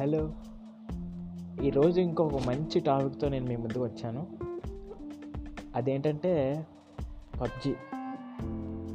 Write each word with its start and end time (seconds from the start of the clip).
Hello. 0.00 0.30
ఈరోజు 1.62 2.00
ఇంకొక 2.00 2.34
మంచి 2.46 2.80
టాపిక్తో 2.80 3.28
నేను 3.28 3.46
మీ 3.46 3.56
ముందుకు 3.56 3.84
వచ్చాను. 3.84 4.26
అదేంటంటే 5.76 6.66
పబ్జి. 7.40 7.70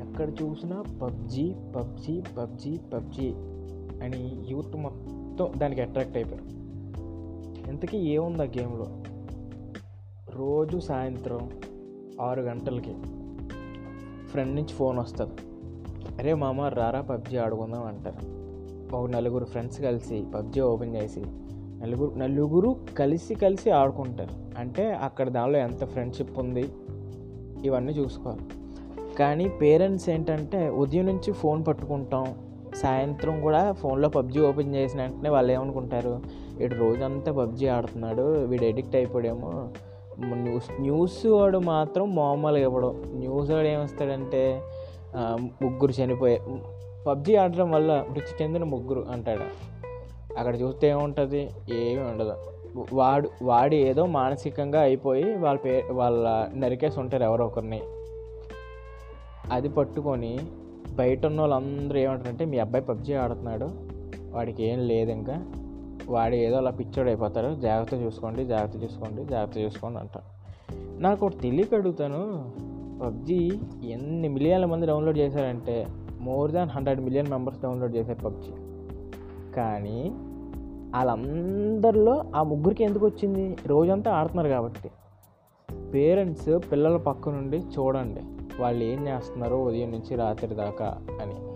ఎక్కడ 0.08 0.30
చూసినా 0.30 0.82
పబ్జి 1.02 1.56
పబ్జి 1.76 2.24
పబ్జి 2.38 2.80
పబ్జి 2.94 3.34
అని 4.04 4.46
యూత్ 4.48 4.76
మొత్తం 4.76 5.54
దానికి 5.58 5.82
అట్రాక్ట్ 5.82 6.18
అయిపోయారు. 6.18 6.44
ఇంతకీ 7.70 7.98
ఏముంది 7.98 8.42
ఆ 8.42 8.46
గేమ్లో? 8.46 8.88
రోజు 10.30 10.80
సాయంత్రం 10.80 11.52
ఆరు 12.22 12.42
గంటలకి 12.42 12.94
ఫ్రెండ్ 14.28 14.56
నుంచి 14.56 14.74
ఫోన్ 14.74 15.00
వస్తుంది. 15.00 15.36
అరే 16.20 16.34
మామ 16.34 16.62
రారా 16.62 17.02
పబ్జి 17.02 17.38
ఆడుకుందాం 17.38 17.84
అంటారు. 17.84 18.46
ఒక 18.94 19.10
నలుగురు 19.10 19.46
ఫ్రెండ్స్ 19.46 19.82
కలిసి 19.82 20.26
పబ్జి 20.36 20.62
ఓపెన్ 20.62 20.96
చేసి 20.96 21.22
నలుగురు 21.82 22.20
నలుగురు 22.20 22.76
కలిసి 22.98 23.36
కలిసి 23.36 23.70
ఆడుకుంటారు. 23.72 24.60
అంటే 24.60 24.92
అక్కడ 24.92 25.30
దానిలో 25.30 25.60
ఎంత 25.60 25.86
ఫ్రెండ్షిప్ 25.86 26.40
ఉంది 26.40 26.66
ఇవన్నీ 27.66 27.94
చూసుకోవాలి. 27.94 28.42
కానీ 29.16 29.48
పేరెంట్స్ 29.48 30.10
ఏంటంటే 30.10 30.70
ఉదయం 30.70 31.06
నుంచి 31.06 31.32
ఫోన్ 31.34 31.64
పట్టుకుంటాం 31.68 32.26
సాయంత్రం 32.76 33.42
కూడా 33.42 33.72
ఫోన్లో 33.72 34.10
పబ్జి 34.10 34.40
ఓపెన్ 34.40 34.76
చేసిన 34.76 35.02
వెంటనే 35.02 35.30
వాళ్ళు 35.30 35.54
ఏమనుకుంటారు 35.54 36.22
వీడు 36.58 36.76
రోజంతా 36.76 37.32
పబ్జి 37.32 37.68
ఆడుతున్నాడు 37.68 38.46
వీడు 38.46 38.64
ఎడిక్ట్ 38.64 38.96
అయిపోయాడేమో. 38.96 39.68
న్యూస్ 40.20 40.82
న్యూస్ 40.82 41.26
వాడు 41.26 41.58
మాత్రం 41.58 42.16
మామూలుగా 42.16 42.62
ఇవ్వడం. 42.62 43.04
న్యూస్ 43.08 43.52
వాడు 43.52 43.68
ఏమిస్తాడంటే 43.68 44.62
ముగ్గురు 45.62 46.02
చనిపోయే 46.02 46.42
పబ్జి 47.08 47.36
ఆడడం 47.36 47.72
వల్ల 47.72 48.06
మృతి 48.10 48.44
చెందిన 48.44 48.64
ముగ్గురు 48.64 49.06
అంటాడు. 49.12 49.76
అక్కడ 50.38 50.62
చూస్తే 50.62 50.88
ఏముంటుంది? 50.88 51.50
ఏమీ 51.74 52.02
ఉండదు. 52.02 52.34
వాడు 52.94 53.30
వాడి 53.44 53.78
ఏదో 53.78 54.06
మానసికంగా 54.06 54.82
అయిపోయి 54.82 55.38
వాళ్ళ 55.38 55.60
పే 55.60 55.84
వాళ్ళ 55.92 56.48
నరికేసి 56.56 57.00
ఉంటారు 57.00 57.24
ఎవరో 57.24 57.46
ఒకరిని. 57.46 57.82
అది 59.52 59.70
పట్టుకొని 59.70 60.40
బయట 60.94 61.26
ఉన్న 61.26 61.42
వాళ్ళందరూ 61.42 62.00
ఏమంటారంటే 62.00 62.46
మీ 62.46 62.60
అబ్బాయి 62.60 62.86
పబ్జి 62.86 63.14
ఆడుతున్నాడు. 63.14 63.70
వాడికి 64.32 64.64
ఏం 64.64 64.80
లేదు 64.80 65.12
ఇంకా. 65.12 65.46
వాడు 66.10 66.36
ఏదో 66.36 66.58
అలా 66.58 66.72
పిచ్చోడు 66.72 67.10
అయిపోతారు 67.10 67.56
జాగ్రత్త 67.56 67.94
చూసుకోండి 67.94 68.46
జాగ్రత్త 68.46 68.84
చూసుకోండి 68.84 69.26
జాగ్రత్త 69.26 69.58
చూసుకోండి 69.58 70.00
అంటారు 70.00 70.26
నాకు 71.02 71.26
ఒకటి 71.26 71.38
తెలియక 71.38 71.74
అడుగుతాను. 71.74 72.52
పబ్జి 73.04 73.60
ఎన్ని 73.84 74.28
మిలియన్ల 74.28 74.66
మంది 74.66 74.86
డౌన్లోడ్ 74.86 75.18
చేశారంటే 75.18 75.88
more 76.26 76.52
than 76.52 76.70
hundred 76.70 77.02
million 77.02 77.28
members 77.28 77.62
download 77.62 77.96
చేసే 77.96 78.14
పబ్జి. 78.14 78.52
కానీ 79.54 80.12
వాళ్ళందరిలో 80.96 82.24
ఆ 82.36 82.44
ముగ్గురికి 82.44 82.84
ఎందుకు 82.84 83.06
వచ్చింది? 83.06 83.58
రోజంతా 83.66 84.12
ఆడుతున్నారు 84.12 84.50
కాబట్టి. 84.50 84.92
పేరెంట్స్ 85.94 86.72
పిల్లల 86.72 86.98
పక్క 86.98 87.30
నుండి 87.30 87.58
చూడండి 87.58 88.22
వాళ్ళు 88.62 88.84
ఏం 88.84 89.08
చేస్తున్నారో 89.08 89.64
ఉదయం 89.64 89.92
నుంచి 89.92 90.16
రాత్రి 90.16 90.56
దాకా 90.56 91.02
అని. 91.22 91.55